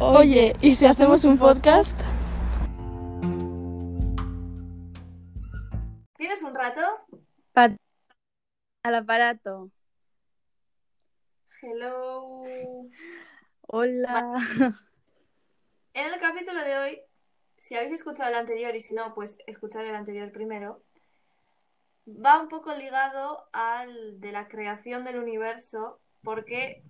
[0.00, 1.98] Oye, ¿y si hacemos un podcast?
[6.16, 6.80] ¿Tienes un rato?
[7.52, 7.76] Pa-
[8.82, 9.70] al aparato.
[11.62, 12.42] Hello.
[13.68, 14.36] Hola.
[15.94, 17.00] En el capítulo de hoy,
[17.58, 20.82] si habéis escuchado el anterior y si no, pues escuchad el anterior primero,
[22.06, 26.82] va un poco ligado al de la creación del universo, porque,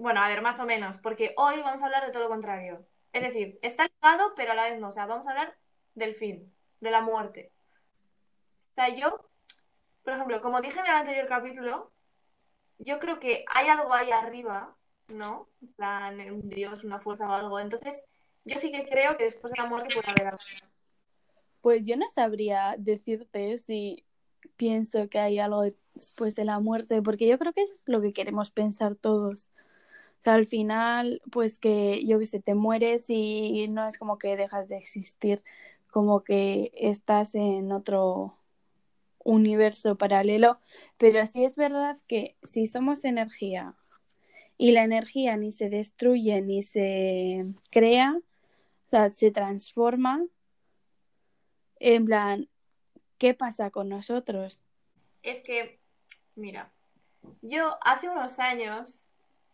[0.00, 2.86] bueno, a ver, más o menos, porque hoy vamos a hablar de todo lo contrario.
[3.12, 4.88] Es decir, está ligado, pero a la vez no.
[4.88, 5.58] O sea, vamos a hablar
[5.94, 7.52] del fin, de la muerte.
[8.72, 9.28] O sea, yo,
[10.02, 11.92] por ejemplo, como dije en el anterior capítulo,
[12.78, 14.74] yo creo que hay algo ahí arriba,
[15.08, 15.48] ¿no?
[15.60, 17.60] En plan, un Dios, una fuerza o algo.
[17.60, 18.02] Entonces,
[18.44, 20.42] yo sí que creo que después de la muerte puede haber algo.
[21.60, 24.06] Pues yo no sabría decirte si
[24.56, 28.00] pienso que hay algo después de la muerte, porque yo creo que eso es lo
[28.00, 29.50] que queremos pensar todos.
[30.20, 34.18] O sea, al final, pues que yo que sé, te mueres y no es como
[34.18, 35.42] que dejas de existir,
[35.90, 38.36] como que estás en otro
[39.24, 40.60] universo paralelo,
[40.98, 43.74] pero sí es verdad que si somos energía
[44.56, 50.24] y la energía ni se destruye ni se crea, o sea, se transforma,
[51.76, 52.48] en plan,
[53.18, 54.60] ¿qué pasa con nosotros?
[55.22, 55.80] Es que,
[56.34, 56.72] mira,
[57.42, 59.09] yo hace unos años,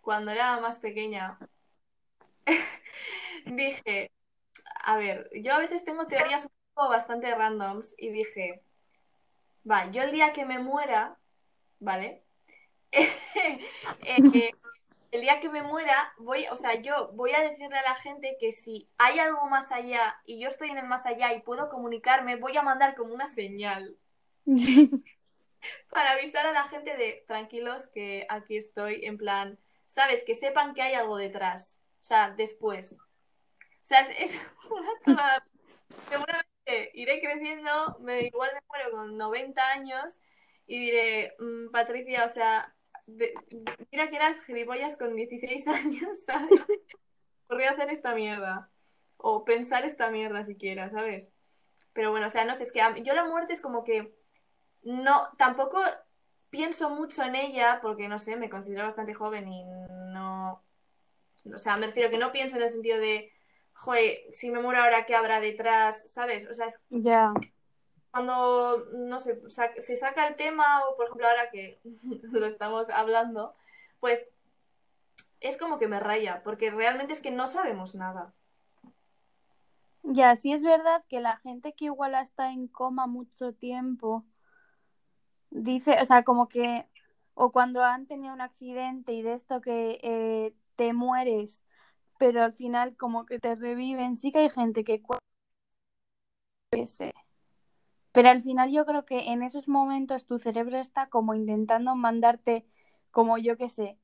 [0.07, 1.37] cuando era más pequeña,
[3.45, 4.13] dije,
[4.85, 8.63] a ver, yo a veces tengo teorías un poco bastante randoms y dije,
[9.69, 11.19] va, yo el día que me muera,
[11.81, 12.23] ¿vale?
[14.05, 14.53] Eh,
[15.11, 18.37] el día que me muera, voy, o sea, yo voy a decirle a la gente
[18.39, 21.69] que si hay algo más allá y yo estoy en el más allá y puedo
[21.69, 23.97] comunicarme, voy a mandar como una señal
[25.91, 30.23] para avisar a la gente de tranquilos que aquí estoy, en plan, ¿sabes?
[30.25, 32.93] Que sepan que hay algo detrás, o sea, después.
[32.93, 32.97] O
[33.83, 34.39] sea, es,
[34.71, 35.47] una chulada.
[36.09, 40.19] Seguramente iré creciendo, me, igual me muero con 90 años
[40.67, 42.75] y diré, "Mm, Patricia, o sea,
[43.07, 46.61] mira que eras gilipollas con 16 años, ¿sabes?
[47.47, 48.71] Podría hacer esta mierda.
[49.19, 51.33] O pensar esta mierda siquiera, ¿sabes?
[51.93, 54.15] Pero bueno, o sea, no sé, es que yo la muerte es como que
[54.83, 55.83] no, tampoco
[56.51, 60.63] pienso mucho en ella porque, no sé, me considero bastante joven y no,
[61.55, 63.33] o sea, me refiero que no pienso en el sentido de,
[63.75, 66.11] joder, si me muero ahora, ¿qué habrá detrás?
[66.11, 66.47] ¿Sabes?
[66.49, 67.33] O sea, es Ya.
[68.11, 71.79] cuando, no sé, sa- se saca el tema, o por ejemplo ahora que
[72.33, 73.55] lo estamos hablando,
[74.01, 74.29] pues
[75.41, 78.33] es como que me raya, porque realmente es que no sabemos nada.
[80.03, 84.25] Ya, sí es verdad que la gente que igual está en coma mucho tiempo
[85.57, 86.87] dice, o sea, como que,
[87.35, 91.65] o cuando han tenido un accidente y de esto que eh, te mueres,
[92.19, 95.03] pero al final como que te reviven, sí que hay gente que.
[98.13, 102.67] Pero al final yo creo que en esos momentos tu cerebro está como intentando mandarte,
[103.11, 103.99] como yo qué sé,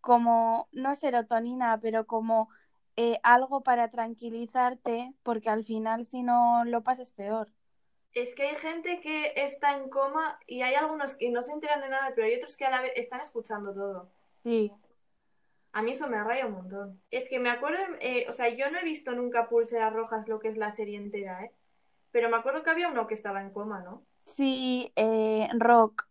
[0.00, 2.48] como, no serotonina, pero como
[2.96, 7.52] eh, algo para tranquilizarte, porque al final si no lo pasas peor.
[8.14, 11.80] Es que hay gente que está en coma y hay algunos que no se enteran
[11.80, 14.12] de nada, pero hay otros que a la vez están escuchando todo.
[14.44, 14.70] Sí,
[15.72, 17.02] A mí eso me raya un montón.
[17.10, 20.38] Es que me acuerdo, eh, o sea, yo no he visto nunca Pulseras Rojas, lo
[20.40, 21.52] que es la serie entera, ¿eh?
[22.12, 24.06] Pero me acuerdo que había uno que estaba en coma, ¿no?
[24.24, 26.06] sí, eh, rock,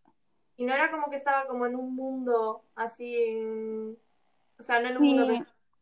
[0.57, 3.97] Y no era como que estaba como en un mundo así, en-
[4.59, 5.39] o sea, no en un mundo de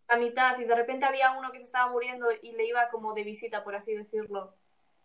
[0.09, 3.13] la mitad y de repente había uno que se estaba muriendo y le iba como
[3.13, 4.55] de visita, por así decirlo.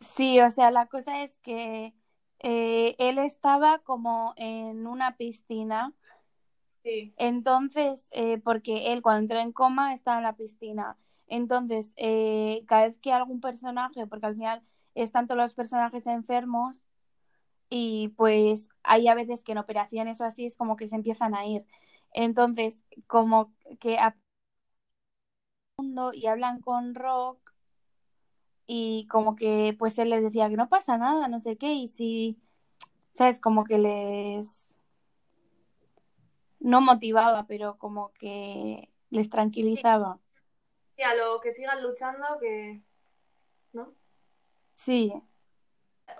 [0.02, 1.94] Sí, o sea, la cosa es que
[2.40, 5.94] eh, él estaba como en una piscina,
[6.84, 10.98] Sí, entonces, eh, porque él cuando entró en coma estaba en la piscina,
[11.28, 14.62] entonces, eh, cada vez que algún personaje, porque al final
[14.94, 16.88] están todos los personajes enfermos,
[17.70, 21.34] y pues hay a veces que en operaciones o así es como que se empiezan
[21.34, 21.66] a ir.
[22.12, 24.16] Entonces, como que a-
[26.14, 27.51] y hablan con Rock
[28.66, 31.86] y como que pues él les decía que no pasa nada, no sé qué, y
[31.88, 32.38] si,
[33.12, 34.78] sabes, como que les
[36.60, 40.20] no motivaba, pero como que les tranquilizaba.
[40.96, 42.82] y a lo que sigan luchando, que...
[43.72, 43.94] ¿No?
[44.74, 45.12] Sí,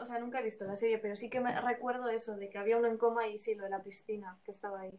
[0.00, 2.58] O sea, nunca he visto la serie, pero sí que me recuerdo eso, de que
[2.58, 4.98] había uno en coma y sí, lo de la piscina, que estaba ahí.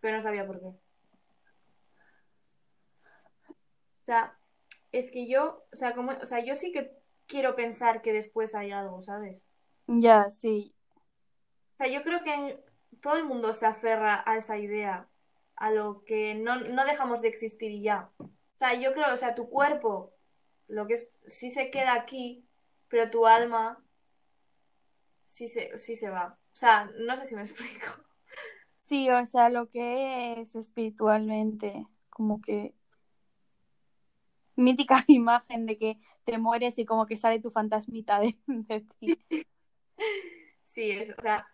[0.00, 0.66] Pero no sabía por qué.
[0.66, 0.76] O
[4.04, 4.38] sea,
[4.98, 6.92] es que yo, o sea, como, o sea, yo sí que
[7.26, 9.42] quiero pensar que después hay algo, ¿sabes?
[9.86, 10.74] ya, sí,
[11.74, 12.60] O sea, yo creo que en-
[13.00, 15.08] todo el mundo se aferra a esa idea
[15.56, 18.10] a lo que no, no dejamos de existir y ya.
[18.18, 20.14] O sea, yo creo, o sea, tu cuerpo,
[20.68, 22.46] lo que es, sí se queda aquí,
[22.88, 23.84] pero tu alma
[25.26, 26.38] sí se, sí se va.
[26.52, 27.86] O sea, no sé si me explico.
[28.82, 32.74] Sí, o sea, lo que es espiritualmente, como que
[34.56, 39.18] mítica imagen de que te mueres y como que sale tu fantasmita de, ti.
[40.64, 41.46] Sí, es, o sea,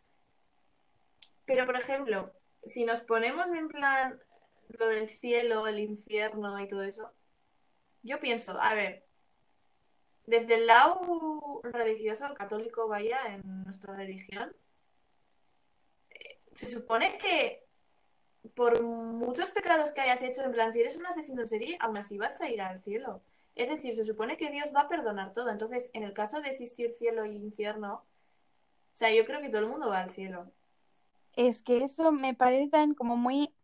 [1.44, 2.32] pero por ejemplo,
[2.64, 4.20] si nos ponemos en plan
[4.68, 7.12] lo del cielo, el infierno y todo eso,
[8.02, 9.04] yo pienso, a ver,
[10.26, 14.54] desde el lado religioso, católico, vaya, en nuestra religión,
[16.10, 17.66] eh, se supone que
[18.54, 21.96] por muchos pecados que hayas hecho, en plan, si eres un asesino en serie, aún
[21.96, 23.22] así vas a ir al cielo.
[23.54, 25.50] Es decir, se supone que Dios va a perdonar todo.
[25.50, 29.62] Entonces, en el caso de existir cielo y infierno, o sea, yo creo que todo
[29.62, 30.50] el mundo va al cielo.
[31.36, 33.54] Es que eso me parece como muy...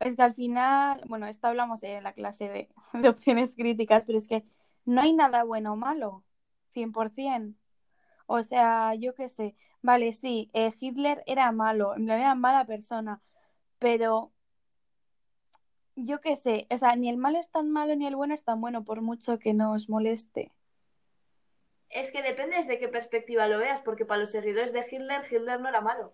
[0.00, 2.68] Es que al final, bueno, esto hablamos en la clase de,
[3.00, 4.44] de opciones críticas, pero es que
[4.84, 6.24] no hay nada bueno o malo,
[6.74, 7.54] 100%.
[8.26, 12.66] O sea, yo qué sé, vale, sí, eh, Hitler era malo, en plan era mala
[12.66, 13.22] persona,
[13.78, 14.32] pero
[15.94, 18.44] yo qué sé, o sea, ni el malo es tan malo ni el bueno es
[18.44, 20.52] tan bueno, por mucho que nos moleste.
[21.88, 25.60] Es que depende de qué perspectiva lo veas, porque para los seguidores de Hitler, Hitler
[25.60, 26.12] no era malo.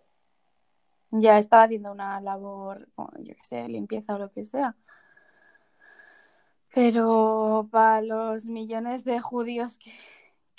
[1.10, 2.88] Ya estaba haciendo una labor,
[3.18, 4.76] yo qué sé, limpieza o lo que sea.
[6.74, 9.92] Pero para los millones de judíos que,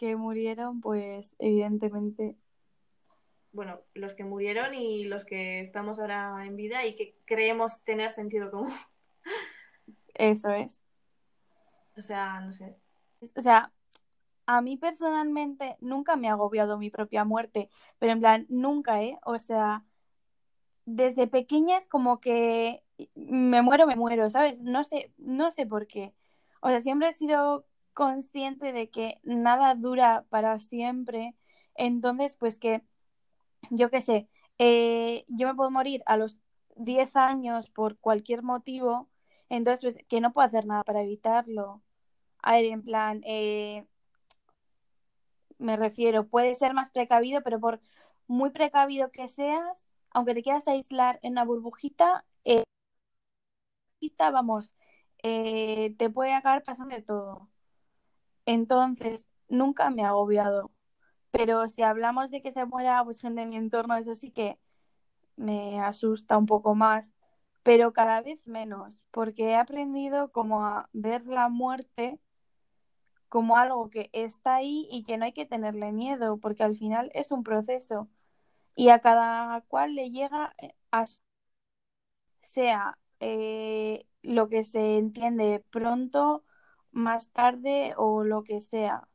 [0.03, 2.35] que murieron, pues evidentemente
[3.53, 8.11] Bueno, los que murieron y los que estamos ahora en vida y que creemos tener
[8.11, 8.73] sentido común.
[10.13, 10.81] eso es.
[11.95, 12.75] O sea, no sé.
[13.33, 13.71] O sea,
[14.45, 19.17] a mí personalmente nunca me ha agobiado mi propia muerte, pero en plan, nunca, ¿eh?
[19.23, 19.85] O sea,
[20.83, 22.83] desde pequeña es como que
[23.15, 24.59] me muero, me muero, ¿sabes?
[24.59, 26.13] No sé, no sé por qué.
[26.59, 31.35] O sea, siempre he sido consciente de que nada dura para siempre,
[31.75, 32.83] entonces, pues que,
[33.71, 34.29] yo qué sé,
[34.59, 36.37] eh, yo me puedo morir a los
[36.75, 39.09] 10 años por cualquier motivo,
[39.49, 41.81] entonces, pues que no puedo hacer nada para evitarlo.
[42.39, 43.85] A ver, en plan, eh,
[45.57, 47.81] me refiero, puede ser más precavido, pero por
[48.27, 52.63] muy precavido que seas, aunque te quieras aislar en una burbujita, eh,
[54.31, 54.73] vamos,
[55.23, 57.49] eh, te puede acabar pasando de todo.
[58.45, 60.71] Entonces, nunca me ha agobiado.
[61.31, 64.59] Pero si hablamos de que se muera pues gente de mi entorno, eso sí que
[65.37, 67.13] me asusta un poco más,
[67.63, 72.19] pero cada vez menos, porque he aprendido como a ver la muerte
[73.29, 77.11] como algo que está ahí y que no hay que tenerle miedo, porque al final
[77.13, 78.07] es un proceso
[78.75, 81.05] y a cada cual le llega eh, a
[82.41, 86.43] sea eh, lo que se entiende pronto,
[86.93, 89.07] más tarde o lo que sea.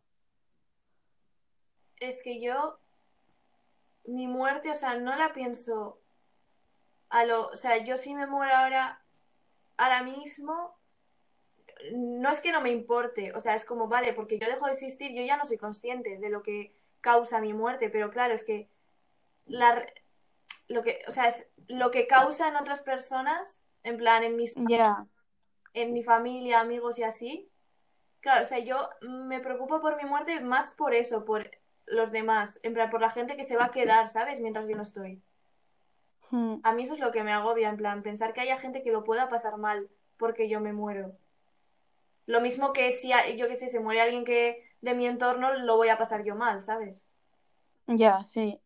[2.00, 2.78] Es que yo,
[4.04, 6.00] mi muerte, o sea, no la pienso
[7.08, 9.00] a lo, o sea, yo si me muero ahora,
[9.76, 10.76] ahora mismo,
[11.92, 14.72] no es que no me importe, o sea, es como, vale, porque yo dejo de
[14.72, 18.44] existir, yo ya no soy consciente de lo que causa mi muerte, pero claro, es
[18.44, 18.68] que
[19.46, 19.86] la,
[20.68, 24.54] lo que, o sea, es lo que causa en otras personas, en plan, en mis,
[24.56, 25.06] Ya,
[25.72, 27.48] en mi familia, amigos y así,
[28.20, 31.50] claro, o sea, yo me preocupo por mi muerte más por eso, por
[31.86, 34.40] los demás, en plan, por la gente que se va a quedar, ¿sabes?
[34.40, 35.22] Mientras yo no estoy.
[36.32, 38.82] mm, A mí eso es lo que me agobia, en plan, pensar que haya gente
[38.84, 41.18] que lo pueda pasar mal porque yo me muero.
[42.26, 45.76] Lo mismo que si, yo que sé, se muere alguien que de mi entorno, lo
[45.76, 47.06] voy a pasar yo mal, ¿sabes?
[47.88, 48.60] ya, sí.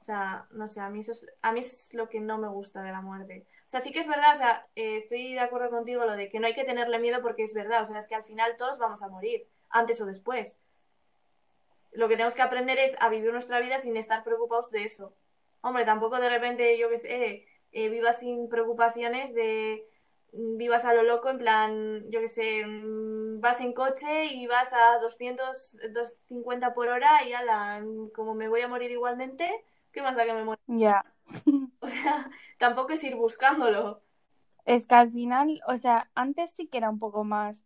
[0.00, 2.38] O sea, no sé, a mí eso es, a mí eso es lo que no
[2.38, 3.46] me gusta de la muerte.
[3.66, 6.28] O sea, sí que es verdad, o sea, eh, estoy de acuerdo contigo lo de
[6.28, 8.56] que no hay que tenerle miedo porque es verdad, o sea, es que al final
[8.56, 10.56] todos vamos a morir, antes o después.
[11.90, 15.14] Lo que tenemos que aprender es a vivir nuestra vida sin estar preocupados de eso.
[15.62, 19.84] Hombre, tampoco de repente, yo qué sé, eh, vivas sin preocupaciones de
[20.32, 24.46] mm, vivas a lo loco, en plan, yo qué sé, mm, vas en coche y
[24.46, 29.50] vas a 200, 250 por hora y ala, mm, como me voy a morir igualmente,
[29.90, 30.62] ¿qué más da que me muera?
[30.68, 31.04] Ya.
[31.80, 34.02] O sea, tampoco es ir buscándolo.
[34.66, 37.64] Es que al final, o sea, antes sí que era un poco más,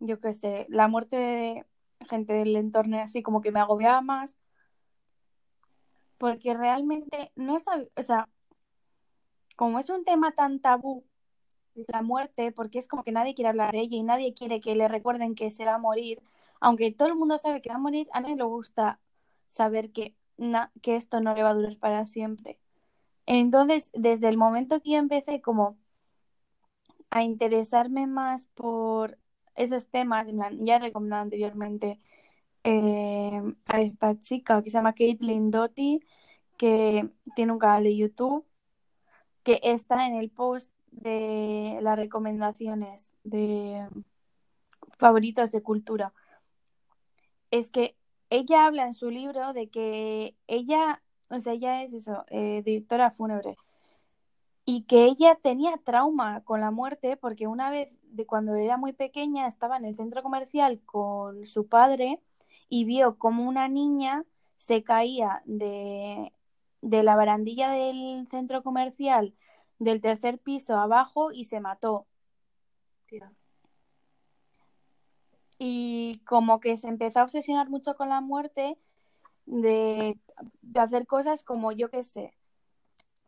[0.00, 1.66] yo qué sé, la muerte de
[2.08, 4.36] gente del entorno así como que me agobiaba más,
[6.18, 8.28] porque realmente no al- o sea,
[9.56, 11.04] como es un tema tan tabú,
[11.88, 14.74] la muerte, porque es como que nadie quiere hablar de ella y nadie quiere que
[14.76, 16.22] le recuerden que se va a morir,
[16.60, 19.00] aunque todo el mundo sabe que va a morir, a nadie le gusta
[19.48, 20.16] saber que,
[20.82, 22.58] que esto no le va a durar para siempre.
[23.26, 25.78] Entonces, desde el momento que yo empecé como
[27.10, 29.18] a interesarme más por
[29.54, 32.00] esos temas, en plan, ya he recomendado anteriormente
[32.64, 36.00] eh, a esta chica que se llama Caitlin Doty,
[36.56, 38.46] que tiene un canal de YouTube,
[39.42, 43.88] que está en el post de las recomendaciones de
[44.98, 46.12] favoritos de cultura.
[47.50, 47.96] Es que
[48.30, 53.10] ella habla en su libro de que ella, o sea, ella es eso, eh, directora
[53.10, 53.56] fúnebre,
[54.64, 58.92] y que ella tenía trauma con la muerte porque una vez de cuando era muy
[58.92, 62.20] pequeña estaba en el centro comercial con su padre
[62.68, 64.24] y vio como una niña
[64.56, 66.32] se caía de,
[66.82, 69.34] de la barandilla del centro comercial
[69.78, 72.06] del tercer piso abajo y se mató.
[75.62, 78.78] Y como que se empezó a obsesionar mucho con la muerte
[79.44, 80.18] de,
[80.62, 82.32] de hacer cosas como yo qué sé,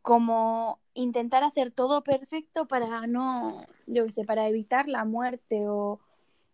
[0.01, 6.01] como intentar hacer todo perfecto para no, yo qué sé, para evitar la muerte o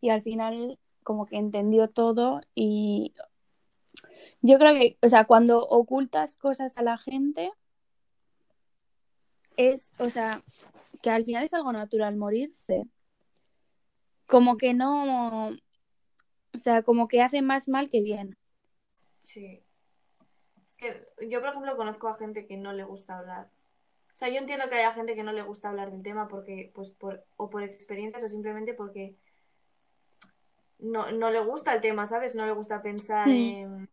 [0.00, 3.14] y al final como que entendió todo y
[4.42, 7.52] yo creo que, o sea, cuando ocultas cosas a la gente
[9.56, 10.42] es, o sea,
[11.02, 12.84] que al final es algo natural morirse.
[14.26, 15.56] Como que no,
[16.58, 18.36] o sea, como que hace más mal que bien.
[19.22, 19.62] Sí.
[20.66, 23.48] Es que yo, por ejemplo, conozco a gente que no le gusta hablar.
[24.12, 26.72] O sea, yo entiendo que haya gente que no le gusta hablar del tema porque,
[26.74, 29.14] pues, por, o por experiencias o simplemente porque
[30.78, 32.34] no, no le gusta el tema, ¿sabes?
[32.34, 33.30] No le gusta pensar Mm.
[33.30, 33.88] en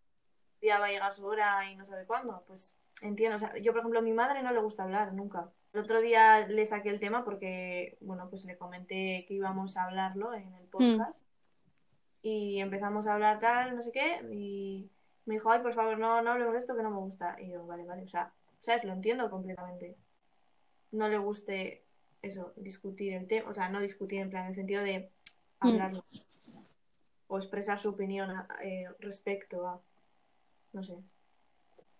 [0.61, 2.43] día va a llegar su hora y no sabe cuándo.
[2.47, 3.35] Pues entiendo.
[3.35, 5.51] O sea, yo, por ejemplo, a mi madre no le gusta hablar nunca.
[5.73, 9.83] El otro día le saqué el tema porque, bueno, pues le comenté que íbamos a
[9.83, 11.15] hablarlo en el podcast.
[12.27, 14.89] Y empezamos a hablar tal, no sé qué, y
[15.25, 17.39] me dijo, ay, por favor, no, no hablemos de esto que no me gusta.
[17.39, 18.83] Y yo, vale, vale, o sea, ¿sabes?
[18.83, 19.95] Lo entiendo completamente.
[20.91, 21.83] No le guste
[22.23, 25.11] eso, discutir el tema, o sea, no discutir en plan, en el sentido de
[25.61, 25.67] Mm.
[25.67, 26.03] hablarlo
[27.27, 29.79] o expresar su opinión a- eh, respecto a,
[30.73, 30.97] no sé.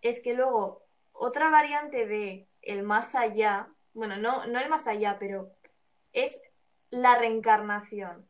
[0.01, 0.82] Es que luego,
[1.13, 5.51] otra variante de el más allá, bueno, no, no el más allá, pero
[6.13, 6.41] es
[6.89, 8.27] la reencarnación.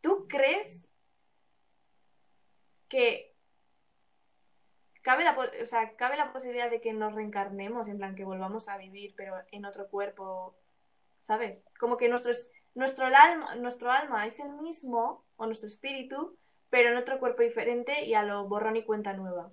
[0.00, 0.87] ¿Tú crees
[2.88, 3.34] que
[5.02, 8.68] cabe la, o sea, cabe la posibilidad de que nos reencarnemos, en plan que volvamos
[8.68, 10.54] a vivir, pero en otro cuerpo,
[11.20, 11.64] ¿sabes?
[11.78, 16.36] Como que nuestro, es- nuestro, alma, nuestro alma es el mismo, o nuestro espíritu,
[16.70, 19.52] pero en otro cuerpo diferente y a lo borrón y cuenta nueva.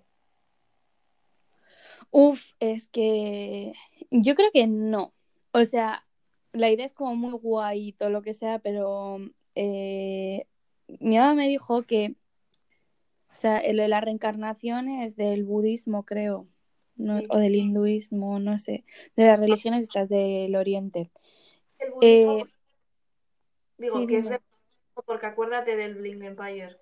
[2.11, 3.73] Uf, es que
[4.11, 5.13] yo creo que no.
[5.51, 6.05] O sea,
[6.53, 9.19] la idea es como muy guay todo lo que sea, pero
[9.55, 10.47] eh,
[10.99, 12.15] mi mamá me dijo que,
[13.35, 16.47] o sea, lo de la reencarnación es del budismo, creo,
[16.95, 17.27] no- Sí.
[17.29, 21.11] o del hinduismo, no sé, de las religiones estas del Oriente.
[21.79, 22.45] El budismo, Eh,
[23.77, 24.35] digo, sí, que es dime.
[24.37, 24.41] de...
[25.05, 26.77] Porque acuérdate del Bling Empire.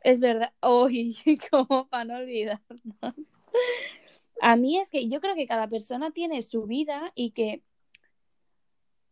[0.00, 1.16] Es verdad, uy,
[1.50, 2.60] como para no olvidar.
[4.40, 7.62] A mí es que yo creo que cada persona tiene su vida y que,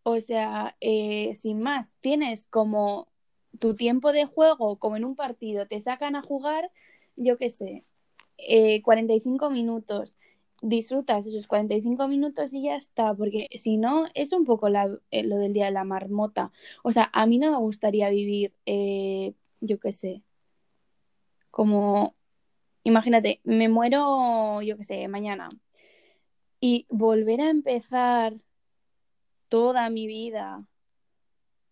[0.05, 3.09] o sea, eh, sin más, tienes como
[3.59, 6.71] tu tiempo de juego, como en un partido, te sacan a jugar,
[7.17, 7.85] yo qué sé,
[8.39, 10.17] eh, 45 minutos,
[10.63, 15.25] disfrutas esos 45 minutos y ya está, porque si no, es un poco la- eh,
[15.25, 16.51] lo del día de la marmota.
[16.85, 20.23] O sea, a mí no me gustaría vivir, eh, yo qué sé,
[21.51, 22.15] como,
[22.85, 25.49] imagínate, me muero, yo qué sé, mañana
[26.61, 28.33] y volver a empezar
[29.49, 30.67] toda mi vida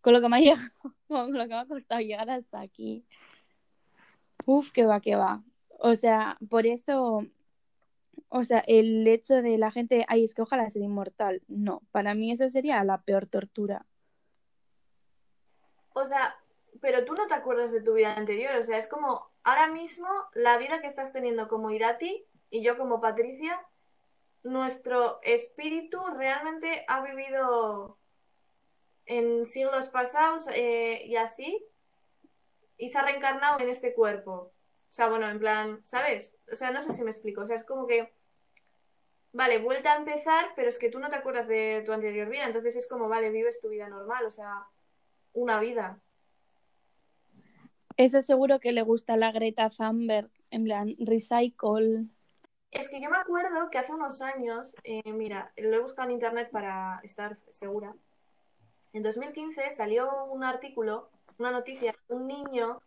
[0.00, 0.70] con lo que me ha llegado,
[1.08, 3.04] con lo que me ha costado llegar hasta aquí.
[4.46, 5.42] Uf, que va, que va.
[5.78, 7.24] O sea, por eso,
[8.28, 11.42] o sea, el hecho de la gente, ay, es que ojalá ser inmortal.
[11.48, 13.86] No, para mí eso sería la peor tortura.
[15.92, 16.36] O sea,
[16.80, 18.56] pero tú no te acuerdas de tu vida anterior.
[18.56, 22.76] O sea, es como ahora mismo la vida que estás teniendo como Irati y yo
[22.76, 23.60] como Patricia,
[24.42, 27.99] nuestro espíritu realmente ha vivido
[29.06, 31.66] en siglos pasados eh, y así
[32.80, 34.32] y se ha reencarnado en este cuerpo.
[34.32, 36.36] O sea, bueno, en plan, ¿sabes?
[36.50, 37.42] O sea, no sé si me explico.
[37.42, 38.12] O sea, es como que,
[39.32, 42.46] vale, vuelta a empezar, pero es que tú no te acuerdas de tu anterior vida.
[42.46, 44.24] Entonces es como, vale, vives tu vida normal.
[44.24, 44.66] O sea,
[45.34, 46.00] una vida.
[47.98, 52.06] Eso seguro que le gusta a la Greta Thunberg, en plan, recycle.
[52.70, 56.14] Es que yo me acuerdo que hace unos años, eh, mira, lo he buscado en
[56.14, 57.94] internet para estar segura.
[58.92, 62.82] En 2015 salió un artículo, una noticia, un niño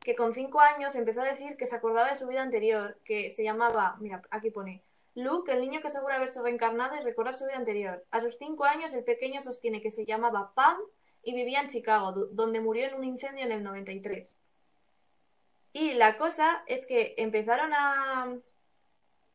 [0.00, 3.32] que con cinco años empezó a decir que se acordaba de su vida anterior, que
[3.32, 4.82] se llamaba, mira, aquí pone,
[5.14, 8.04] Luke, el niño que asegura haberse reencarnado y recordar su vida anterior.
[8.10, 10.76] A sus cinco años, el pequeño sostiene que se llamaba Pam
[11.22, 14.36] y vivía en Chicago, donde murió en un incendio en el 93.
[15.72, 18.36] Y la cosa es que empezaron a,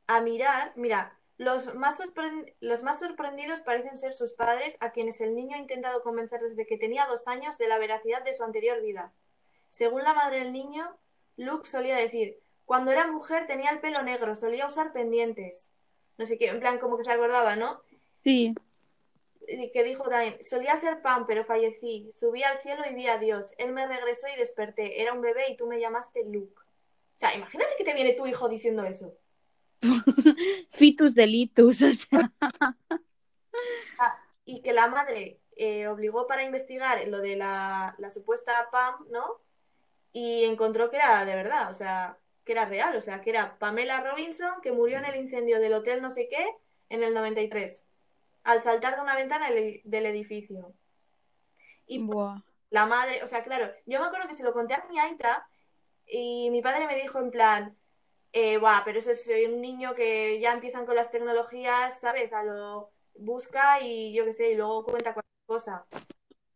[0.08, 2.00] a mirar, mira, los más,
[2.60, 6.68] los más sorprendidos parecen ser sus padres, a quienes el niño ha intentado convencer desde
[6.68, 9.12] que tenía dos años de la veracidad de su anterior vida.
[9.72, 10.96] Según la madre del niño,
[11.38, 15.72] Luke solía decir, cuando era mujer tenía el pelo negro, solía usar pendientes.
[16.20, 17.82] No sé qué, en plan como que se acordaba, ¿no?
[18.24, 18.54] Sí.
[19.48, 22.14] Y que dijo también, solía ser pan, pero fallecí.
[22.16, 23.56] Subí al cielo y vi a Dios.
[23.58, 25.02] Él me regresó y desperté.
[25.02, 26.54] Era un bebé y tú me llamaste Luke.
[26.54, 29.18] O sea, imagínate que te viene tu hijo diciendo eso.
[30.70, 32.32] Fitus delitus, o sea.
[34.00, 39.06] Ah, y que la madre eh, obligó para investigar lo de la, la supuesta Pam,
[39.12, 39.42] ¿no?
[40.14, 43.58] Y encontró que era de verdad, o sea, que era real, o sea, que era
[43.60, 46.46] Pamela Robinson que murió en el incendio del hotel no sé qué
[46.90, 47.86] en el 93,
[48.44, 50.74] al saltar de una ventana del edificio.
[51.88, 52.06] Y
[52.70, 55.48] la madre, o sea, claro, yo me acuerdo que se lo conté a mi aita
[56.06, 57.78] y mi padre me dijo en plan,
[58.34, 62.34] eh, pero ese es un niño que ya empiezan con las tecnologías, ¿sabes?
[62.34, 65.86] A lo busca y yo qué sé, y luego cuenta cualquier cosa.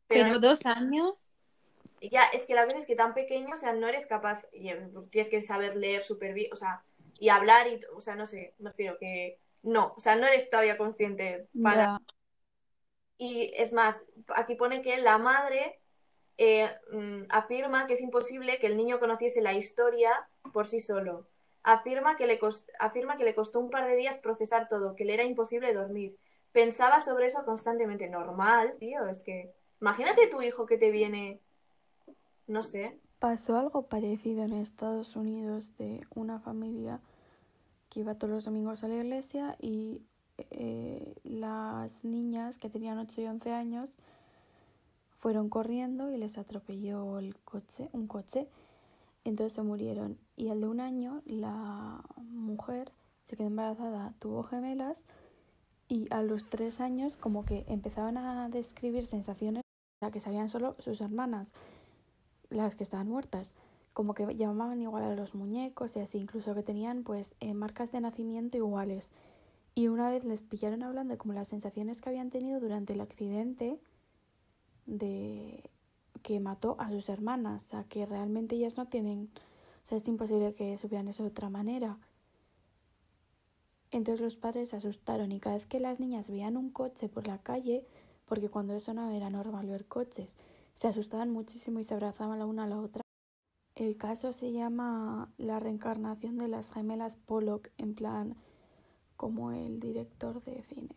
[0.08, 1.13] Pero, dos años.
[2.00, 4.89] Ya, es que la cosa es que tan pequeño, o sea, no eres capaz, eh,
[5.10, 6.84] tienes que saber leer súper bien, o sea,
[7.20, 10.50] y hablar y, o sea, no sé, me refiero que no, o sea, no eres
[10.50, 12.00] todavía consciente para...
[13.17, 13.98] Y es más,
[14.36, 15.79] aquí pone que la madre
[16.38, 21.25] eh, mm, afirma que es imposible que el niño conociese la historia por sí solo
[21.68, 22.40] Afirma que, le
[22.80, 26.16] afirma que le costó un par de días procesar todo, que le era imposible dormir.
[26.52, 28.08] Pensaba sobre eso constantemente.
[28.08, 29.52] Normal, tío, es que...
[29.82, 31.42] Imagínate tu hijo que te viene...
[32.48, 33.00] No sé.
[33.18, 37.02] Pasó algo parecido en Estados Unidos de una familia
[37.90, 40.04] que iba todos los domingos a la iglesia y
[40.52, 43.98] eh, las niñas que tenían 8 y 11 años
[45.18, 48.48] fueron corriendo y les atropelló el coche, un coche
[49.24, 50.20] entonces se murieron.
[50.36, 52.92] Y al de un año, la mujer
[53.24, 55.06] se quedó embarazada, tuvo gemelas
[55.88, 59.64] y a los tres años como que empezaban a describir sensaciones
[60.12, 61.52] que sabían solo sus hermanas,
[62.50, 63.54] las que estaban muertas.
[63.94, 67.92] Como que llamaban igual a los muñecos y así, incluso que tenían pues eh, marcas
[67.92, 69.12] de nacimiento iguales.
[69.74, 73.02] Y una vez les pillaron hablando de como las sensaciones que habían tenido durante el
[73.02, 73.80] accidente
[74.86, 75.70] de
[76.22, 79.30] que mató a sus hermanas, o sea, que realmente ellas no tienen,
[79.86, 82.00] o sea, es imposible que supieran eso de otra manera.
[83.92, 87.28] Entonces los padres se asustaron y cada vez que las niñas veían un coche por
[87.28, 87.86] la calle,
[88.26, 90.34] porque cuando eso no era normal ver coches,
[90.74, 93.04] se asustaban muchísimo y se abrazaban la una a la otra.
[93.76, 98.36] El caso se llama La reencarnación de las gemelas Pollock, en plan
[99.18, 100.96] como el director de cine.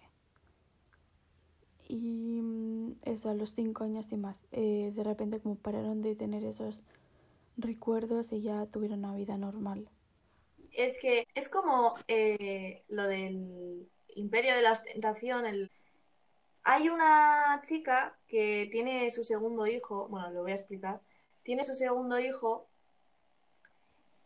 [1.88, 6.16] Y mm, eso, a los cinco años y más, eh, de repente como pararon de
[6.16, 6.83] tener esos
[7.58, 9.88] recuerdos y ya tuvieron una vida normal.
[10.72, 15.44] Es que es como eh, lo del imperio de la ostentación.
[15.44, 15.70] El...
[16.62, 21.00] Hay una chica que tiene su segundo hijo, bueno, lo voy a explicar,
[21.42, 22.68] tiene su segundo hijo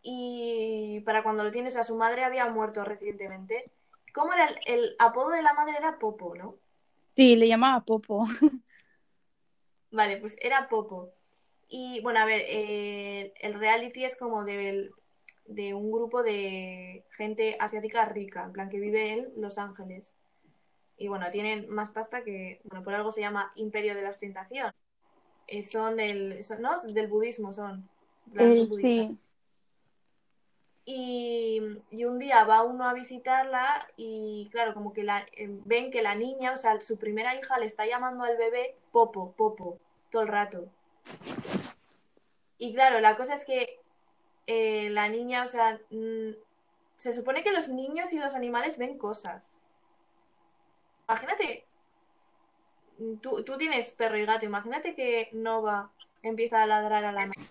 [0.03, 3.71] y para cuando lo tiene, o sea, su madre había muerto recientemente.
[4.13, 5.77] ¿Cómo era el, el apodo de la madre?
[5.79, 6.57] Era Popo, ¿no?
[7.17, 8.27] Sí, le llamaba Popo.
[9.91, 11.13] Vale, pues era Popo.
[11.75, 14.91] Y bueno, a ver, eh, el reality es como de,
[15.47, 20.15] de un grupo de gente asiática rica, en plan que vive en Los Ángeles.
[20.99, 24.71] Y bueno, tienen más pasta que, bueno, por algo se llama Imperio de la Ostentación.
[25.47, 26.79] Eh, son del, son, ¿no?
[26.79, 27.89] Del budismo son.
[28.39, 29.19] Eh, sí.
[30.85, 31.59] Y,
[32.05, 36.17] un día va uno a visitarla y claro, como que la, eh, ven que la
[36.17, 39.79] niña, o sea, su primera hija le está llamando al bebé Popo, Popo,
[40.11, 40.69] todo el rato.
[42.59, 43.81] Y claro, la cosa es que
[44.47, 46.31] eh, la niña, o sea, mm,
[46.99, 49.51] se supone que los niños y los animales ven cosas.
[51.09, 51.65] Imagínate,
[53.21, 55.91] tú, tú tienes perro y gato, imagínate que Nova
[56.23, 57.49] empieza a ladrar a la noche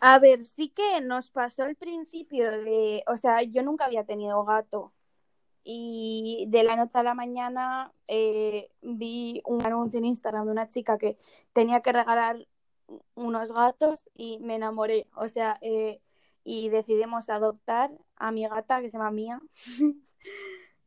[0.00, 4.44] a ver, sí que nos pasó al principio de, o sea, yo nunca había tenido
[4.44, 4.92] gato
[5.68, 10.68] y de la noche a la mañana eh, vi un anuncio en Instagram de una
[10.68, 11.18] chica que
[11.52, 12.46] tenía que regalar
[13.16, 16.00] unos gatos y me enamoré, o sea, eh,
[16.44, 19.40] y decidimos adoptar a mi gata que se llama Mía,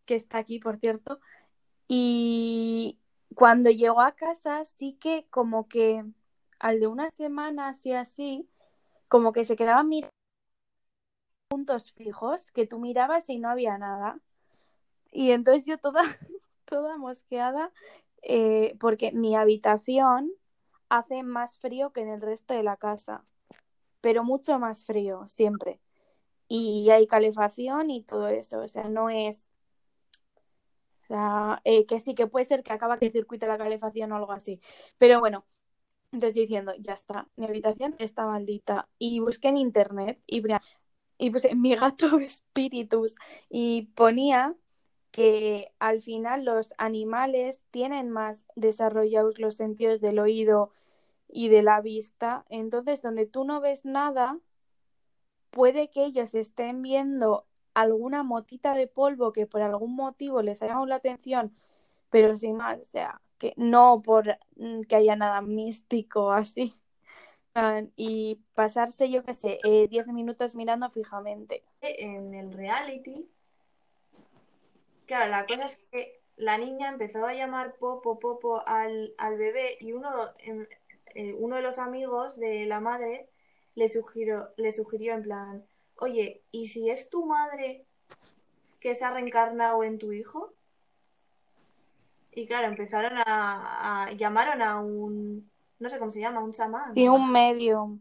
[0.06, 1.20] que está aquí, por cierto,
[1.90, 3.00] y
[3.36, 6.06] cuando llegó a casa sí que como que
[6.60, 8.48] al de una semana así así,
[9.10, 10.14] como que se quedaba mirando
[11.50, 14.20] puntos fijos que tú mirabas y no había nada.
[15.12, 16.02] Y entonces yo toda,
[16.66, 17.72] toda mosqueada,
[18.22, 20.32] eh, porque mi habitación
[20.90, 23.26] hace más frío que en el resto de la casa,
[24.02, 25.82] pero mucho más frío, siempre.
[26.48, 29.50] Y hay calefacción y todo eso, o sea, no es...
[31.64, 34.60] Eh, que sí, que puede ser que acaba que circuite la calefacción o algo así.
[34.98, 35.46] Pero bueno,
[36.12, 38.90] entonces diciendo, ya está, mi habitación está maldita.
[39.00, 40.44] Y busqué en internet y,
[41.18, 43.16] y puse mi gato espíritus
[43.50, 44.56] y ponía
[45.12, 50.72] que al final los animales tienen más desarrollados los sentidos del oído
[51.28, 54.40] y de la vista, entonces donde tú no ves nada,
[55.50, 60.72] puede que ellos estén viendo alguna motita de polvo que por algún motivo les haya
[60.72, 61.56] llamado la atención,
[62.10, 66.74] pero sin más, o sea, que no por mm, que haya nada místico así.
[67.98, 71.66] Y pasarse, yo qué sé, 10 eh, minutos mirando fijamente.
[71.82, 73.28] En el reality
[75.10, 79.92] Claro, la cosa es que la niña empezó a llamar Popo, Popo al, bebé y
[79.92, 80.68] uno, em,
[81.16, 83.28] eh, uno de los amigos de la madre
[83.74, 87.88] le sugirió, le sugirió en plan, oye, ¿y si es tu madre
[88.80, 90.54] que se ha reencarnado en tu hijo?
[92.32, 96.94] Y claro, empezaron a, llamaron a un, no sé cómo se llama, un chamán.
[96.94, 98.00] Sí, un medium.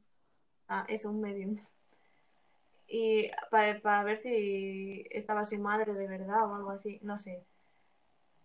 [0.68, 1.56] Ah, eso, un medium
[2.88, 7.44] y para, ver si estaba su madre de verdad o algo así, no sé.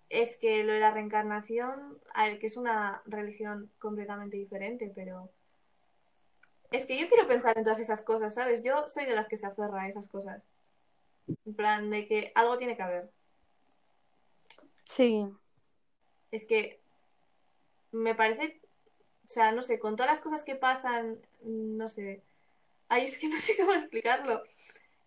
[0.10, 1.98] Es que lo de la reencarnación,
[2.40, 5.30] que es una religión completamente diferente, pero
[6.72, 8.62] es que yo quiero pensar en todas esas cosas, ¿sabes?
[8.64, 10.44] Yo soy de las que se aferra a esas cosas.
[11.46, 13.10] En plan, de que algo tiene que haber.
[14.84, 15.26] Sí.
[16.32, 16.82] Es que
[17.92, 18.60] me parece,
[19.26, 22.24] o sea, no sé, con todas las cosas que pasan, no sé,
[22.94, 24.44] Ay, es que no sé cómo explicarlo.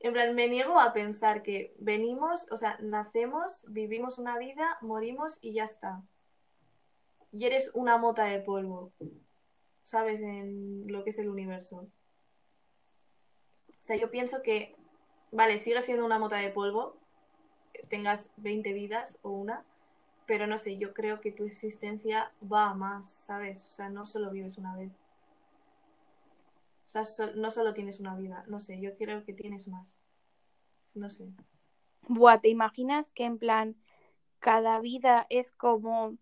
[0.01, 5.39] En plan, me niego a pensar que venimos, o sea, nacemos, vivimos una vida, morimos
[5.41, 6.03] y ya está.
[7.31, 8.93] Y eres una mota de polvo,
[9.85, 10.21] ¿sabes?
[10.21, 11.87] En lo que es el universo.
[13.69, 14.75] O sea, yo pienso que,
[15.31, 16.97] vale, sigue siendo una mota de polvo,
[17.89, 19.65] tengas 20 vidas o una,
[20.27, 23.65] pero no sé, yo creo que tu existencia va a más, ¿sabes?
[23.65, 24.91] O sea, no solo vives una vez.
[26.87, 27.03] O sea,
[27.35, 29.99] no solo tienes una vida, no sé, yo creo que tienes más.
[30.95, 31.33] No sé.
[32.09, 33.77] Buah, ¿te imaginas que en plan
[34.39, 36.17] cada vida es como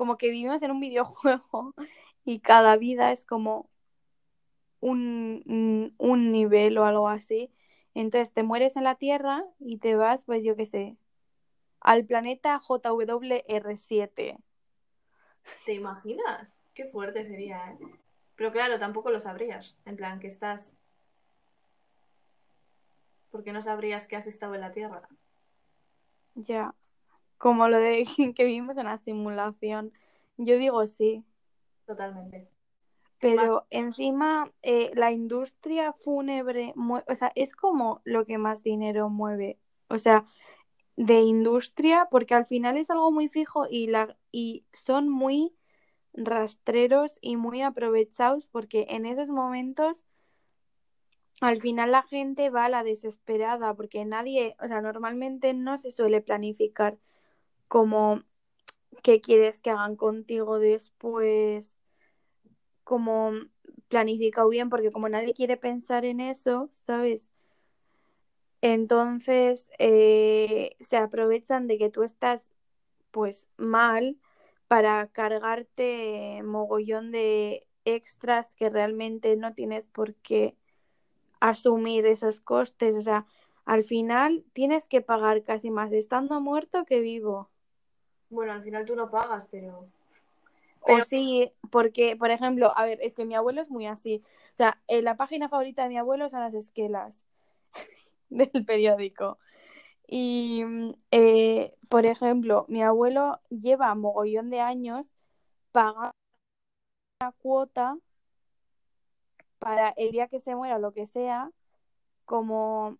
[0.00, 1.74] como que vivimos en un videojuego
[2.24, 3.68] y cada vida es como
[4.80, 7.52] un, un nivel o algo así.
[7.92, 10.96] Entonces te mueres en la Tierra y te vas, pues yo qué sé,
[11.80, 14.38] al planeta JWR7.
[15.66, 16.56] ¿Te imaginas?
[16.72, 17.99] Qué fuerte sería, ¿eh?
[18.40, 19.76] Pero claro, tampoco lo sabrías.
[19.84, 20.74] En plan, que estás.
[23.30, 25.06] Porque no sabrías que has estado en la Tierra.
[26.34, 26.74] Ya.
[27.36, 29.92] Como lo de que vivimos en la simulación.
[30.38, 31.22] Yo digo sí.
[31.84, 32.48] Totalmente.
[33.18, 39.58] Pero encima eh, la industria fúnebre, o sea, es como lo que más dinero mueve.
[39.88, 40.24] O sea,
[40.96, 45.52] de industria, porque al final es algo muy fijo y, la, y son muy
[46.12, 50.04] rastreros y muy aprovechados porque en esos momentos
[51.40, 55.90] al final la gente va a la desesperada porque nadie, o sea, normalmente no se
[55.90, 56.98] suele planificar
[57.68, 58.22] como
[59.02, 61.78] qué quieres que hagan contigo después,
[62.84, 63.32] como
[63.88, 67.30] planificado bien, porque como nadie quiere pensar en eso, ¿sabes?
[68.62, 72.52] Entonces eh, se aprovechan de que tú estás
[73.10, 74.18] pues mal
[74.70, 80.54] para cargarte mogollón de extras que realmente no tienes por qué
[81.40, 82.94] asumir esos costes.
[82.94, 83.26] O sea,
[83.64, 87.50] al final tienes que pagar casi más estando muerto que vivo.
[88.28, 89.88] Bueno, al final tú no pagas, pero...
[90.82, 94.22] O sí, porque, por ejemplo, a ver, es que mi abuelo es muy así.
[94.52, 97.24] O sea, eh, la página favorita de mi abuelo son las esquelas
[98.28, 99.36] del periódico.
[100.12, 105.06] Y, mm, eh, por ejemplo, mi abuelo lleva mogollón de años
[105.70, 106.10] pagando
[107.20, 107.96] una cuota
[109.60, 111.52] para el día que se muera o lo que sea,
[112.24, 112.98] como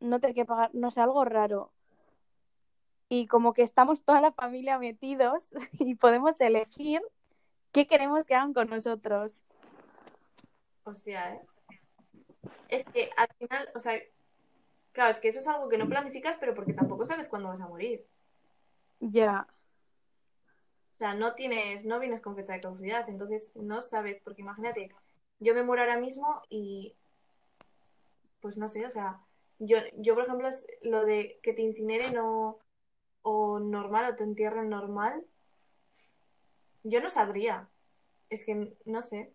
[0.00, 1.72] no tener que pagar, no sé, algo raro.
[3.08, 7.02] Y como que estamos toda la familia metidos y podemos elegir
[7.70, 9.42] qué queremos que hagan con nosotros.
[10.82, 11.42] Hostia, ¿eh?
[12.68, 13.94] Es que al final, o sea,
[14.98, 17.60] Claro, es que eso es algo que no planificas, pero porque tampoco sabes cuándo vas
[17.60, 18.04] a morir.
[19.00, 19.46] Ya.
[20.94, 24.90] O sea, no tienes, no vienes con fecha de caducidad, entonces no sabes, porque imagínate,
[25.38, 26.96] yo me muero ahora mismo y
[28.40, 29.20] pues no sé, o sea,
[29.58, 32.60] Yo, yo, por ejemplo, es lo de que te incineren o,
[33.22, 35.24] o normal o te entierren normal.
[36.82, 37.68] Yo no sabría.
[38.30, 39.32] Es que no sé.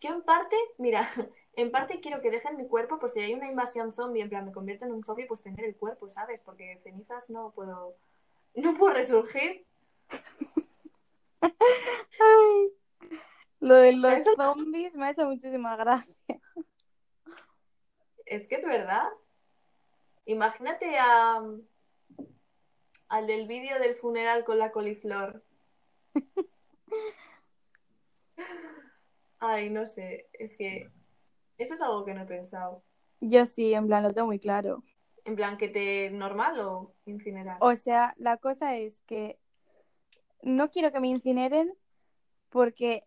[0.00, 1.08] Yo en parte, mira,
[1.54, 4.46] en parte quiero que dejen mi cuerpo por si hay una invasión zombie, en plan
[4.46, 6.40] me convierto en un zombie, pues tener el cuerpo, ¿sabes?
[6.44, 7.94] Porque cenizas no puedo,
[8.54, 9.66] no puedo resurgir.
[11.40, 12.72] Ay,
[13.60, 16.16] lo de los zombies me hace muchísima gracia.
[18.24, 19.08] Es que es verdad.
[20.24, 21.42] Imagínate a,
[23.08, 25.42] al del vídeo del funeral con la coliflor.
[29.38, 30.86] Ay, no sé, es que
[31.62, 32.82] eso es algo que no he pensado.
[33.20, 34.82] Yo sí, en plan, lo tengo muy claro.
[35.24, 37.58] ¿En plan que te normal o incinerar?
[37.60, 39.38] O sea, la cosa es que
[40.42, 41.72] no quiero que me incineren
[42.50, 43.04] porque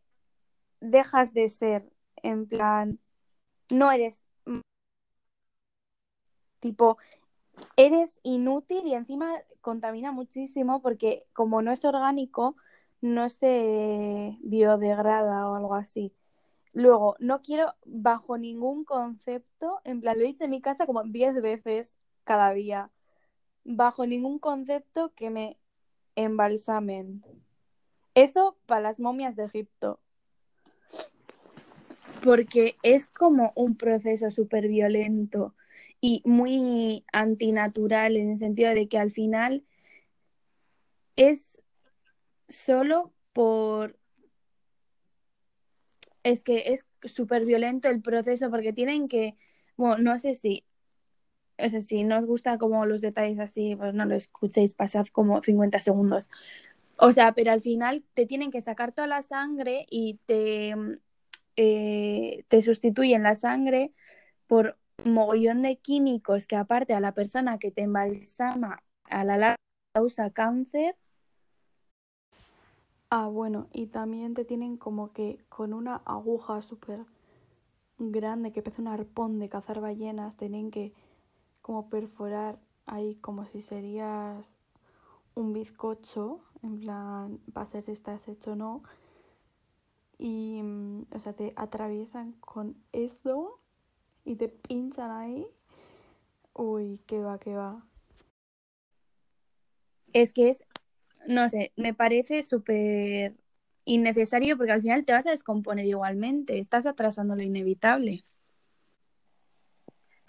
[0.79, 1.89] dejas de ser,
[2.23, 2.99] en plan,
[3.69, 4.25] no eres
[6.59, 6.97] tipo,
[7.75, 12.55] eres inútil y encima contamina muchísimo porque como no es orgánico,
[13.01, 16.13] no se biodegrada o algo así.
[16.75, 21.41] Luego, no quiero bajo ningún concepto, en plan, lo dicho en mi casa como 10
[21.41, 22.91] veces cada día,
[23.63, 25.57] bajo ningún concepto que me
[26.15, 27.23] embalsamen.
[28.13, 30.01] Eso para las momias de Egipto.
[32.21, 35.55] Porque es como un proceso súper violento
[36.01, 39.63] y muy antinatural en el sentido de que al final
[41.15, 41.57] es
[42.49, 43.97] solo por
[46.25, 49.35] es que es súper violento el proceso porque tienen que,
[49.77, 50.65] bueno, no sé si,
[51.57, 55.05] es sé, si no os gusta como los detalles así, pues no lo escuchéis, pasad
[55.07, 56.27] como 50 segundos.
[56.97, 60.75] O sea, pero al final te tienen que sacar toda la sangre y te,
[61.57, 63.93] eh, te sustituyen la sangre
[64.47, 69.55] por mogollón de químicos que aparte a la persona que te embalsama a la larga
[69.93, 70.95] causa cáncer
[73.09, 77.05] Ah, bueno, y también te tienen como que con una aguja súper
[77.97, 80.93] grande que parece un arpón de cazar ballenas, tienen que
[81.61, 84.57] como perforar ahí como si serías
[85.35, 88.83] un bizcocho, en plan, para ser si estás hecho o no.
[90.17, 93.59] Y, mm, o sea, te atraviesan con eso
[94.23, 95.45] y te pinchan ahí.
[96.53, 97.85] Uy, qué va, qué va.
[100.13, 100.63] Es que es
[101.27, 103.33] no sé, me parece súper
[103.85, 108.23] innecesario porque al final te vas a descomponer igualmente, estás atrasando lo inevitable.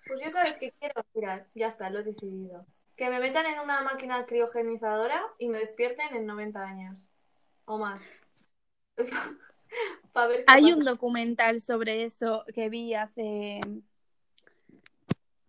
[0.07, 2.67] Pues yo sabes que quiero, mira, ya está, lo he decidido.
[2.97, 6.97] Que me metan en una máquina criogenizadora y me despierten en 90 años
[7.65, 8.03] o más.
[10.15, 13.61] ver Hay un documental sobre eso que vi hace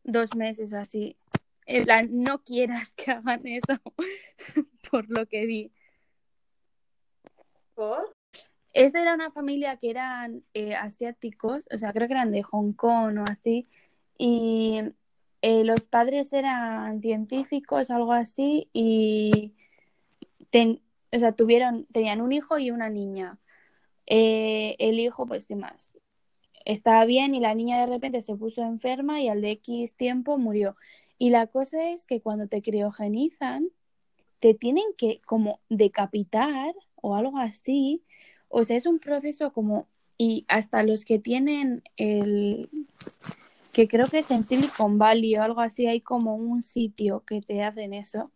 [0.03, 1.15] dos meses o así.
[1.67, 3.79] En plan, no quieras que hagan eso
[4.89, 5.71] por lo que vi.
[7.75, 8.15] ¿Por?
[8.73, 12.73] Esa era una familia que eran eh, asiáticos, o sea, creo que eran de Hong
[12.73, 13.67] Kong o así,
[14.17, 14.81] y
[15.41, 19.53] eh, los padres eran científicos, algo así, y
[21.11, 23.39] o sea, tuvieron, tenían un hijo y una niña.
[24.05, 25.91] Eh, el hijo, pues sin más,
[26.65, 30.37] estaba bien y la niña de repente se puso enferma y al de X tiempo
[30.37, 30.75] murió.
[31.17, 33.69] Y la cosa es que cuando te criogenizan,
[34.39, 38.03] te tienen que como decapitar o algo así.
[38.49, 42.69] O sea, es un proceso como, y hasta los que tienen el,
[43.77, 47.41] que creo que es en Silicon Valley o algo así, hay como un sitio que
[47.41, 48.31] te hacen eso.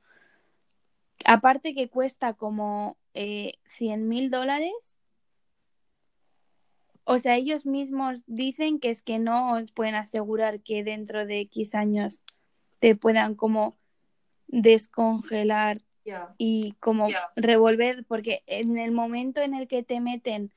[1.25, 4.95] Aparte que cuesta como eh, 100 mil dólares.
[7.05, 11.39] O sea, ellos mismos dicen que es que no os pueden asegurar que dentro de
[11.41, 12.21] X años
[12.81, 13.77] te puedan como
[14.47, 15.81] descongelar
[16.37, 20.51] y como revolver, porque en el momento en el que te meten,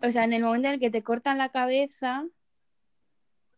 [0.00, 2.24] o sea, en el momento en el que te cortan la cabeza,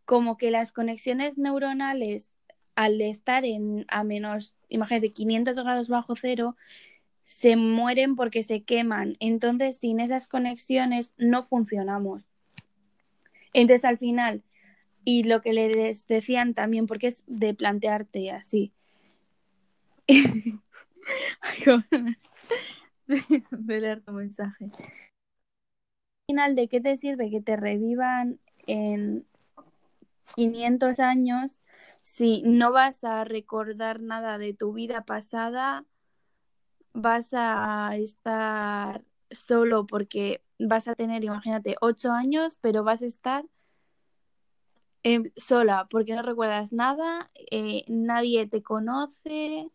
[0.06, 2.34] como que las conexiones neuronales
[2.76, 6.56] al estar en a menos, imagínate, 500 grados bajo cero,
[7.24, 9.16] se mueren porque se queman.
[9.20, 12.24] Entonces, sin esas conexiones no funcionamos.
[13.52, 14.42] Entonces, al final,
[15.04, 18.72] y lo que les decían también, porque es de plantearte así.
[23.66, 24.70] leer tu mensaje.
[26.26, 29.26] Al final, ¿de qué te sirve que te revivan en
[30.36, 31.60] 500 años
[32.02, 35.84] si no vas a recordar nada de tu vida pasada?
[36.94, 43.44] Vas a estar solo porque vas a tener, imagínate, 8 años, pero vas a estar
[45.06, 49.68] Em, sola, porque no recuerdas nada, eh, nadie te conoce.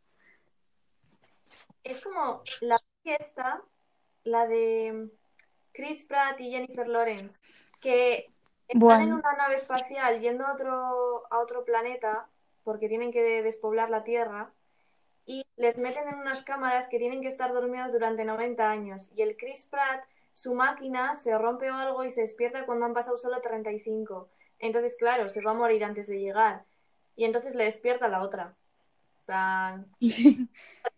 [1.83, 3.61] Es como la fiesta,
[4.23, 5.11] la de
[5.71, 7.37] Chris Pratt y Jennifer Lawrence,
[7.79, 8.33] que
[8.67, 12.27] están en una nave espacial yendo a otro, a otro planeta
[12.63, 14.51] porque tienen que despoblar la Tierra
[15.27, 19.11] y les meten en unas cámaras que tienen que estar dormidos durante 90 años.
[19.15, 22.95] Y el Chris Pratt, su máquina se rompe o algo y se despierta cuando han
[22.95, 24.31] pasado solo 35.
[24.59, 26.65] Entonces, claro, se va a morir antes de llegar.
[27.15, 28.55] Y entonces le despierta la otra.
[29.25, 29.87] Plan,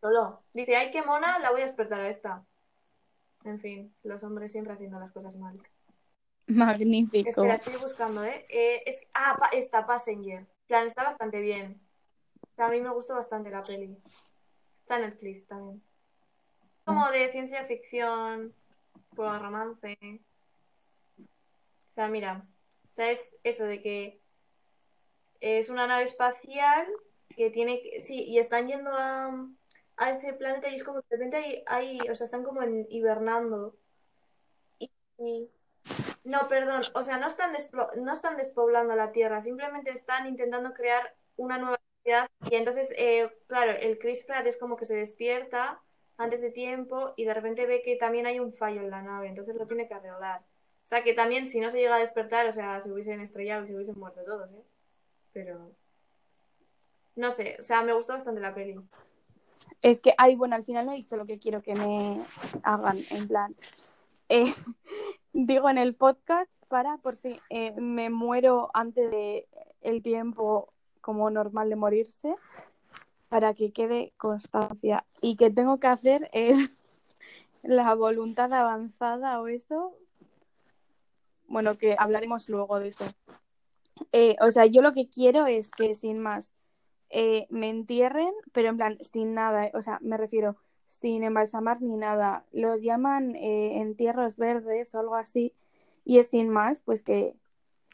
[0.02, 0.43] solo.
[0.54, 2.45] Dice, ay, qué mona, la voy a despertar a esta.
[3.43, 5.56] En fin, los hombres siempre haciendo las cosas mal.
[6.47, 7.30] magnífico.
[7.30, 8.45] Espera, estoy buscando, ¿eh?
[8.50, 9.02] Eh, es...
[9.13, 10.39] Ah, pa- esta, Passenger.
[10.39, 11.82] En plan, está bastante bien.
[12.41, 13.97] O sea, a mí me gustó bastante la peli.
[14.82, 15.82] Está en Netflix también.
[16.84, 18.54] Como de ciencia ficción,
[19.15, 19.97] pues romance.
[21.17, 22.45] O sea, mira,
[22.91, 24.21] o sea, es eso de que
[25.39, 26.88] es una nave espacial
[27.30, 27.99] que tiene que...
[28.01, 29.32] Sí, y están yendo a,
[29.97, 32.86] a ese planeta y es como de repente hay, hay- o sea, están como en,
[32.89, 33.75] hibernando.
[34.80, 35.51] Y, y-
[36.25, 40.73] No, perdón, o sea, no están, desplo- no están despoblando la Tierra, simplemente están intentando
[40.73, 42.30] crear una nueva sociedad.
[42.51, 45.82] Y entonces, eh, claro, el Chris Pratt es como que se despierta
[46.17, 49.30] antes de tiempo y de repente ve que también hay un fallo en la nave,
[49.30, 50.43] entonces lo tiene que arreglar.
[50.84, 53.63] O sea, que también si no se llega a despertar, o sea, se hubiesen estrellado
[53.63, 54.63] y se hubiesen muerto todos, ¿eh?
[55.34, 55.72] Pero...
[57.15, 58.80] No sé, o sea, me gustó bastante la peli.
[59.82, 62.26] Es que, ay, bueno, al final no he dicho lo que quiero que me
[62.63, 63.56] hagan, en plan.
[64.30, 64.46] eh,
[65.34, 69.48] digo en el podcast para, por si eh, me muero antes de
[69.82, 72.36] el tiempo como normal de morirse,
[73.28, 75.06] para que quede constancia.
[75.22, 76.56] Y que tengo que hacer eh,
[77.63, 79.96] la voluntad avanzada o eso.
[81.51, 83.03] Bueno, que hablaremos luego de eso.
[84.13, 86.53] Eh, o sea, yo lo que quiero es que sin más
[87.09, 91.97] eh, me entierren, pero en plan, sin nada, o sea, me refiero, sin embalsamar ni
[91.97, 92.45] nada.
[92.53, 95.53] Los llaman eh, entierros verdes o algo así,
[96.05, 97.35] y es sin más, pues que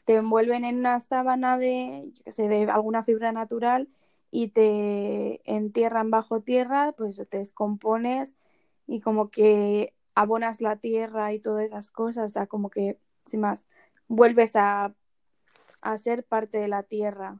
[0.04, 3.88] te envuelven en una sábana de, yo qué sé, de alguna fibra natural
[4.30, 8.36] y te entierran bajo tierra, pues te descompones
[8.86, 13.40] y como que abonas la tierra y todas esas cosas, o sea, como que, sin
[13.40, 13.66] más,
[14.08, 14.94] vuelves a,
[15.80, 17.38] a ser parte de la tierra.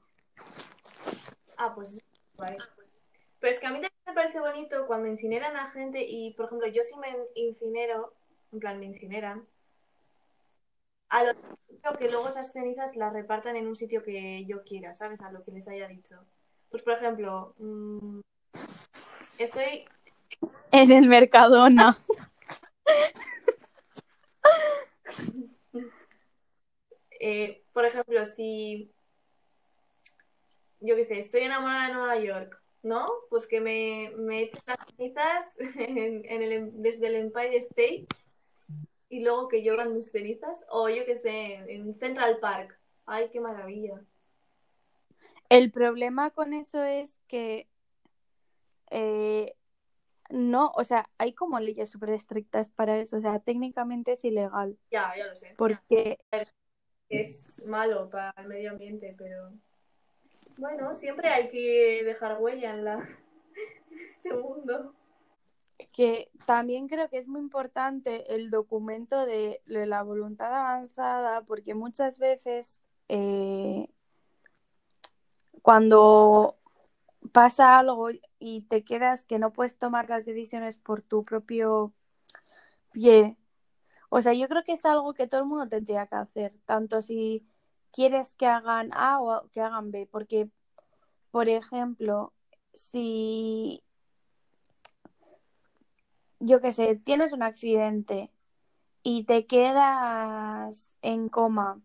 [1.57, 2.03] Ah, pues.
[3.41, 6.47] Pero es que a mí también me parece bonito cuando incineran a gente y, por
[6.47, 8.15] ejemplo, yo si me incinero,
[8.53, 9.47] en plan me incineran,
[11.09, 11.35] a lo
[11.99, 15.21] que luego esas cenizas las repartan en un sitio que yo quiera, ¿sabes?
[15.23, 16.17] A lo que les haya dicho.
[16.71, 18.21] Pues, por ejemplo, mm,
[19.39, 19.87] estoy...
[20.71, 21.97] En el Mercadona.
[27.21, 28.91] eh, por ejemplo, si...
[30.81, 33.05] Yo qué sé, estoy enamorada de Nueva York, ¿no?
[33.31, 38.07] Pues que me, me echen las cenizas en, en el, desde el Empire State
[39.09, 40.65] y luego que lloran mis cenizas.
[40.71, 42.79] O yo qué sé, en Central Park.
[43.07, 44.01] Ay, qué maravilla.
[45.49, 47.67] El problema con eso es que
[48.91, 49.55] eh,
[50.31, 54.79] no, o sea, hay como leyes súper estrictas para eso, o sea, técnicamente es ilegal,
[54.91, 55.55] Ya, ya lo sé.
[55.57, 56.19] porque
[57.09, 59.53] Es malo para el medio ambiente, pero
[60.57, 63.09] bueno, siempre hay que dejar huella en la
[64.09, 64.95] este mundo.
[65.93, 72.19] que también creo que es muy importante el documento de la voluntad avanzada, porque muchas
[72.19, 73.89] veces eh,
[75.63, 76.57] cuando
[77.33, 81.93] pasa algo y te quedas que no puedes tomar las decisiones por tu propio
[82.93, 83.37] pie,
[84.11, 87.03] o sea, yo creo que es algo que todo el mundo tendría que hacer, tanto
[87.03, 87.47] si
[87.93, 90.49] quieres que hagan A o que hagan B, porque,
[91.31, 92.33] por ejemplo,
[92.73, 93.83] si
[96.41, 98.31] yo qué sé, tienes un accidente
[99.03, 101.81] y te quedas en coma,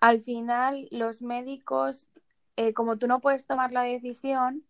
[0.00, 2.10] al final los médicos,
[2.56, 4.64] eh, como tú no puedes tomar la decisión,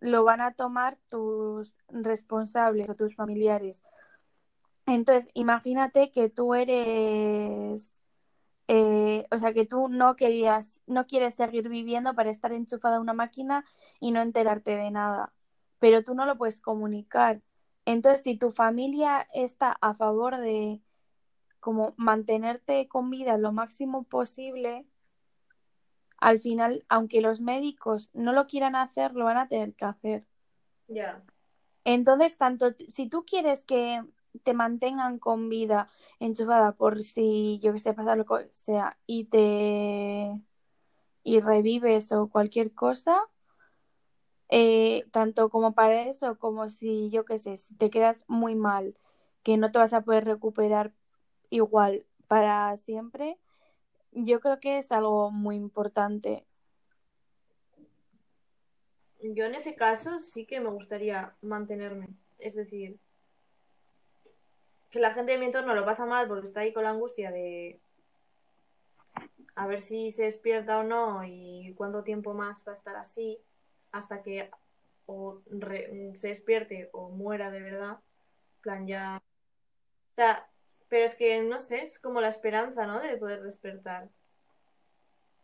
[0.00, 3.82] lo van a tomar tus responsables o tus familiares.
[4.86, 7.92] Entonces, imagínate que tú eres,
[8.68, 13.00] eh, o sea, que tú no querías, no quieres seguir viviendo para estar enchufada a
[13.00, 13.64] una máquina
[14.00, 15.32] y no enterarte de nada,
[15.78, 17.42] pero tú no lo puedes comunicar.
[17.84, 20.80] Entonces, si tu familia está a favor de
[21.60, 24.84] como mantenerte con vida lo máximo posible,
[26.18, 30.24] al final, aunque los médicos no lo quieran hacer, lo van a tener que hacer.
[30.88, 31.22] Ya.
[31.84, 34.04] Entonces, tanto si tú quieres que
[34.44, 35.88] te mantengan con vida
[36.20, 40.40] enchufada por si, yo que sé, pasa lo que sea, y te
[41.24, 43.16] y revives o cualquier cosa,
[44.48, 48.96] eh, tanto como para eso, como si, yo qué sé, si te quedas muy mal,
[49.42, 50.92] que no te vas a poder recuperar
[51.50, 53.38] igual para siempre,
[54.12, 56.44] yo creo que es algo muy importante.
[59.22, 62.08] Yo en ese caso sí que me gustaría mantenerme.
[62.38, 62.98] Es decir,
[64.92, 67.32] que la gente de mi entorno lo pasa mal porque está ahí con la angustia
[67.32, 67.80] de
[69.54, 73.40] a ver si se despierta o no y cuánto tiempo más va a estar así
[73.90, 74.50] hasta que
[75.06, 75.40] o
[76.16, 77.98] se despierte o muera de verdad.
[78.60, 79.22] Plan, ya.
[80.12, 80.48] O sea,
[80.88, 83.00] pero es que no sé, es como la esperanza, ¿no?
[83.00, 84.10] De poder despertar.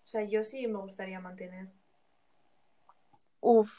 [0.05, 1.68] O sea, yo sí me gustaría mantener.
[3.40, 3.70] Uf,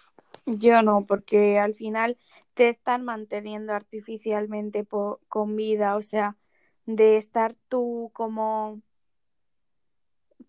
[0.45, 2.17] yo no, porque al final
[2.53, 4.85] te están manteniendo artificialmente
[5.27, 6.37] con vida, o sea,
[6.85, 8.81] de estar tú como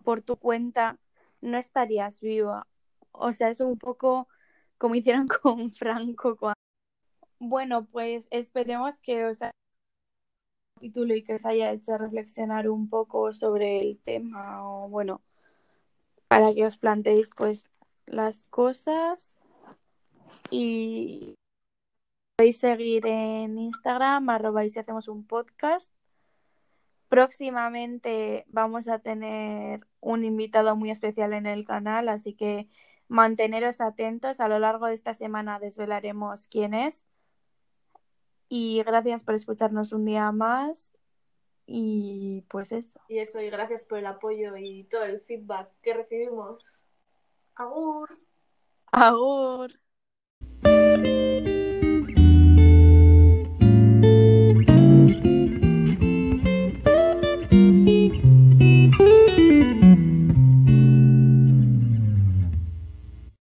[0.05, 0.99] por tu cuenta,
[1.41, 2.67] no estarías viva.
[3.13, 4.29] O sea, es un poco
[4.79, 6.37] como hicieron con Franco.
[6.37, 6.55] cua-
[7.39, 9.53] Bueno, pues esperemos que os haya
[10.77, 15.21] capítulo y que os haya hecho reflexionar un poco sobre el tema o bueno,
[16.29, 17.69] para que os planteéis pues
[18.07, 19.37] las cosas
[20.51, 21.35] y
[22.41, 25.93] podéis seguir en Instagram, arroba y si hacemos un podcast.
[27.11, 32.67] Próximamente vamos a tener un invitado muy especial en el canal, así que
[33.09, 34.41] manteneros atentos.
[34.41, 37.05] A lo largo de esta semana desvelaremos quién es.
[38.49, 40.99] Y gracias por escucharnos un día más.
[41.67, 43.03] Y pues eso.
[43.11, 46.65] Y eso, y gracias por el apoyo y todo el feedback que recibimos.
[47.55, 48.09] Agur.
[48.93, 49.73] Agur.